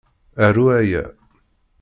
Aru 0.45 0.65
aya. 0.79 1.03